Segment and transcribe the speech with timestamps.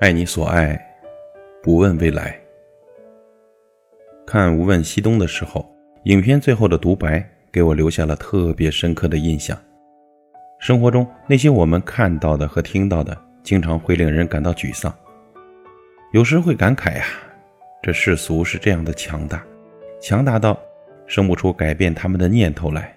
[0.00, 0.80] 爱你所爱，
[1.60, 2.38] 不问未来。
[4.24, 5.68] 看《无问西东》的时候，
[6.04, 9.58] 影片最后的独白给我留下了特别深刻的印象。
[10.60, 14.94] 生活中那些我们看到的和听到的，经常会令人感到沮丧。
[16.12, 17.04] 有时会感慨呀，
[17.82, 19.44] 这世俗是这样的强大，
[20.00, 20.56] 强大到
[21.08, 22.96] 生不出改变他们的念头来。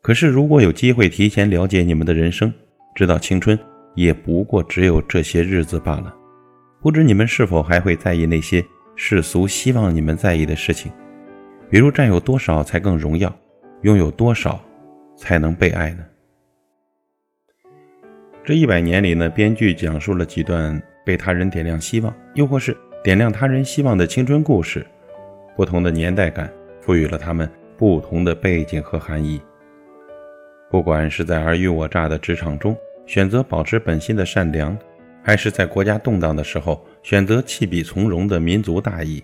[0.00, 2.52] 可是，如果有机会提前了解你们的人生，
[2.96, 3.56] 知道青春
[3.94, 6.14] 也不过只有这些日子罢了，
[6.80, 8.64] 不知你们是否还会在意那些
[8.96, 10.90] 世俗希望你们在意的事情，
[11.68, 13.34] 比如占有多少才更荣耀，
[13.82, 14.60] 拥有多少
[15.16, 16.04] 才能被爱呢？
[18.44, 24.84] 这一百年里呢，编剧讲述了几段被他人点亮希望，又或是点亮他人希望的青春故事，
[25.54, 29.40] 不同的年代感赋予了他们不同的背景和含义。
[30.70, 34.76] 不管是在尔虞我诈的职场中选择保持本心的善良，
[35.22, 39.22] 还是在国家动荡的时候选择弃笔从戎的民族大义；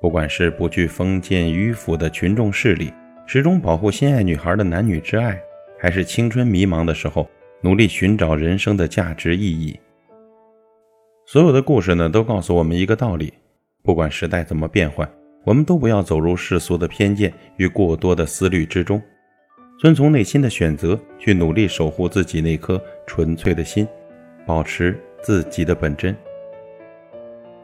[0.00, 2.92] 不管是不惧封建迂腐的群众势力，
[3.26, 5.40] 始终保护心爱女孩的男女之爱，
[5.78, 7.28] 还是青春迷茫的时候
[7.62, 9.78] 努力寻找人生的价值意义，
[11.26, 13.32] 所有的故事呢，都告诉我们一个道理：
[13.82, 15.08] 不管时代怎么变换，
[15.44, 19.00] 我们都不要走入世俗的偏见与过多的思虑之中。
[19.78, 23.86] 遵从内心的选择，去努力守护自己那颗纯粹的心，
[24.46, 26.16] 保持自己的本真。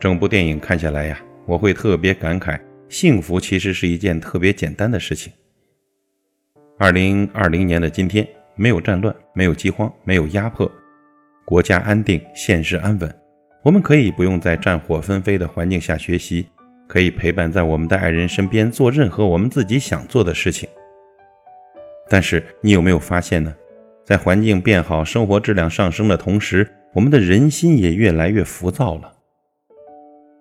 [0.00, 5.32] 整部电影看下来呀，我会特别感慨，幸福其实是一件特别简单的事情。
[6.78, 10.68] 二零二零年的今天，没有战乱，没有饥荒，没有压迫，
[11.44, 13.14] 国家安定，现实安稳。
[13.62, 16.46] 我们可以不用在战火纷飞的环境下学习，
[16.88, 20.68] 可以陪伴在我们的爱人身边，做任何我们自己想做的事情。
[22.10, 23.54] 但是你有没有发现呢？
[24.04, 29.12] 在环境变好、生活质量上升的同时，我们的人心也越来越浮躁了。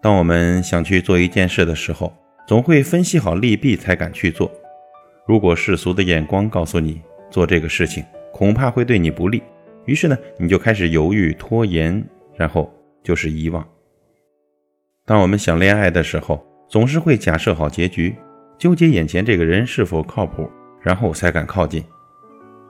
[0.00, 2.10] 当我们想去做一件事的时候，
[2.48, 4.50] 总会分析好利弊才敢去做。
[5.26, 9.42] 如果世俗的眼光告诉你做这个事情恐怕会对你不利，
[9.84, 12.02] 于是呢，你就开始犹豫、拖延，
[12.34, 12.72] 然后
[13.02, 13.62] 就是遗忘。
[15.04, 18.16] 当我们想恋爱的时候，总是会假设好结局，
[18.56, 20.50] 纠结眼前这个人是否靠谱。
[20.80, 21.84] 然后才敢靠近。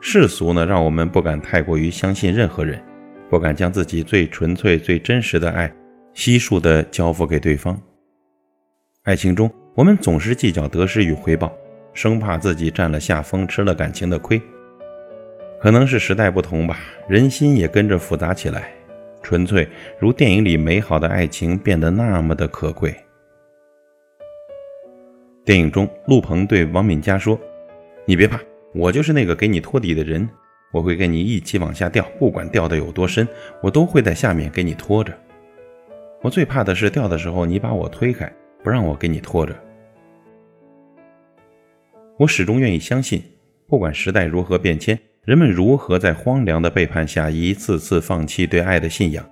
[0.01, 2.83] 世俗呢，让我们不敢太过于相信任何人，
[3.29, 5.71] 不敢将自己最纯粹、最真实的爱
[6.15, 7.79] 悉数的交付给对方。
[9.05, 11.53] 爱情中，我们总是计较得失与回报，
[11.93, 14.41] 生怕自己占了下风，吃了感情的亏。
[15.61, 18.73] 可能是时代不同吧，人心也跟着复杂起来。
[19.23, 22.95] 纯粹如电影里美好的爱情变得那么的可贵。
[25.45, 27.39] 电影中，陆鹏对王敏佳说。
[28.07, 28.41] 你别怕，
[28.75, 30.29] 我就是那个给你托底的人，
[30.73, 33.27] 我会跟你一起往下掉，不管掉的有多深，
[33.63, 35.13] 我都会在下面给你拖着。
[36.23, 38.31] 我最怕的是掉的时候你把我推开，
[38.63, 39.55] 不让我给你拖着。
[42.19, 43.23] 我始终愿意相信，
[43.67, 49.25] 不管时代如何变迁，人们如何在荒凉的背叛下一次次放弃对爱的信仰，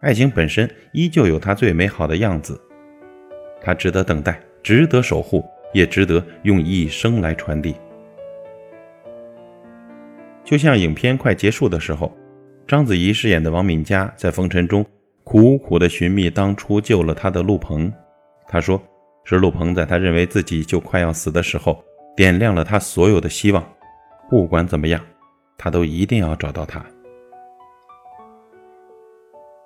[0.00, 2.60] 爱情本身依旧有它最美好的样子，
[3.62, 5.42] 它值得等待，值得守护，
[5.72, 7.74] 也值得用一生来传递。
[10.48, 12.10] 就像影片快结束的时候，
[12.66, 14.82] 章子怡饰演的王敏佳在风尘中
[15.22, 17.92] 苦苦的寻觅当初救了她的陆鹏。
[18.46, 18.82] 她说
[19.26, 21.84] ：“是陆鹏在她认为自己就快要死的时候，
[22.16, 23.62] 点亮了她所有的希望。
[24.30, 24.98] 不管怎么样，
[25.58, 26.82] 她都一定要找到他。”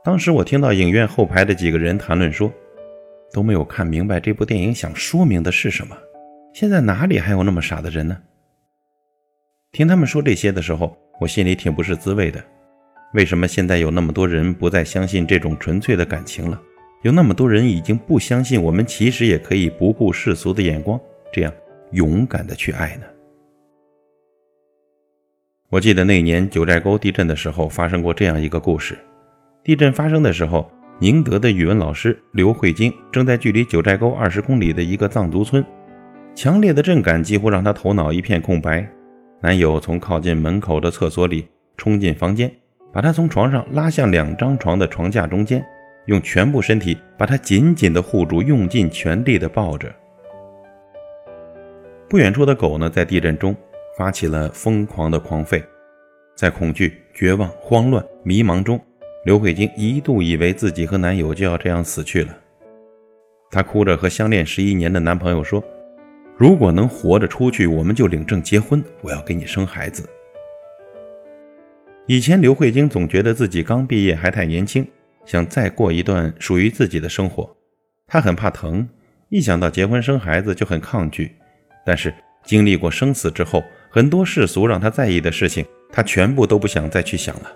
[0.03, 2.53] 当时我听到影院后排的几个人谈论说，
[3.33, 5.97] 都没有看明白这部电影想说明的是什么。
[6.53, 8.19] 现在哪里还有那么傻的人呢？
[9.73, 12.45] 听他们说这些的时候，我心里挺不是滋味的。
[13.15, 16.61] 为什么现在有那么多人不再相信这种纯粹的感情了？
[17.01, 21.01] 有那么多人已经不相信我们其实也可以不顾世俗的眼光，
[21.33, 21.51] 这样
[21.93, 23.07] 勇敢的去爱呢？
[25.71, 28.99] 我记得那年九寨沟地震的时候，发生过这样一个故事。
[29.65, 35.65] 地震发生的时候，宁德的语文老师刘慧晶正在距离九寨沟二十公里的一个藏族村，
[36.35, 38.87] 强烈的震感几乎让他头脑一片空白。
[39.43, 42.49] 男友从靠近门口的厕所里冲进房间，
[42.93, 45.65] 把她从床上拉向两张床的床架中间，
[46.07, 49.93] 用全部身体把她紧紧地护住，用尽全力地抱着。
[52.09, 53.53] 不远处的狗呢，在地震中
[53.99, 55.61] 发起了疯狂的狂吠，
[56.37, 58.81] 在恐惧、绝望、慌乱、迷茫中，
[59.25, 62.33] 刘慧晶一度以为自己和男友就要这样死去了。
[63.51, 65.61] 她哭着和相恋十一年的男朋友说。
[66.43, 68.83] 如果能活着出去，我们就领证结婚。
[69.01, 70.05] 我要给你生孩子。
[72.09, 74.85] 以前刘慧晶总觉得自己刚毕业还太年轻，
[75.25, 77.49] 想再过一段属于自己的生活。
[78.09, 78.89] 她很怕疼，
[79.29, 81.31] 一想到结婚生孩子就很抗拒。
[81.87, 82.13] 但是
[82.43, 87.53] 经历过生死之后，很多世俗让她在意的事情，她全部都不想再去想了。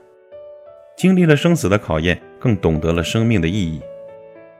[0.96, 3.80] 经历了生死的考验，更懂得了生命的意义。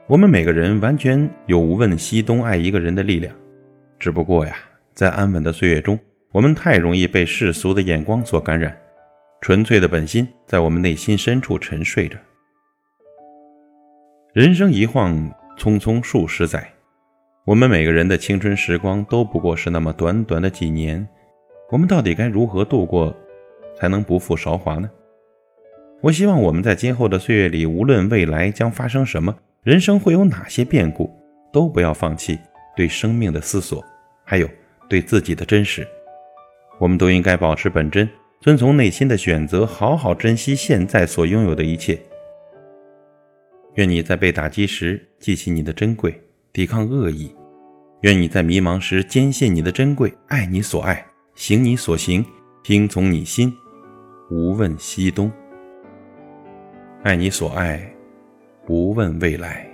[0.05, 3.33] 我们每个人完全有无问西东爱一个人的力量，
[3.99, 4.55] 只不过呀，
[4.93, 5.97] 在安稳的岁月中，
[6.31, 8.75] 我们太容易被世俗的眼光所感染。
[9.39, 12.17] 纯粹的本心在我们内心深处沉睡着。
[14.33, 16.67] 人生一晃匆匆数十载，
[17.45, 21.07] 我们每个人的青春时光都不过是那么短短的几年，
[21.69, 23.15] 我们到底该如何度过，
[23.75, 24.89] 才能不负韶华呢？
[26.01, 31.11] 我希望我们在今后的岁月里，无论未来将发生什么，人生会有哪些变故，
[31.51, 32.37] 都不要放弃
[32.77, 33.83] 对生命的思索，
[34.23, 34.47] 还有
[34.87, 35.85] 对自己的真实。
[36.79, 38.07] 我们都应该保持本真。
[38.39, 41.99] 遵从内心的选择，好好珍惜现在所拥有的一切。
[43.73, 46.21] 愿你在被打击时记起你的珍贵，
[46.53, 47.35] 抵抗恶意；
[48.01, 51.03] 愿你在迷茫时坚信你的珍贵，爱你所爱，
[51.33, 52.23] 行你所行，
[52.63, 53.51] 听从你心，
[54.29, 55.31] 无问西东。
[57.01, 57.91] 爱你所爱，
[58.67, 59.66] 不问未来。